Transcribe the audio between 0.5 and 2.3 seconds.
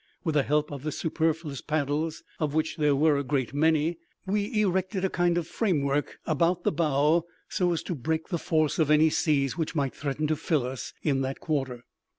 of the superfluous paddles,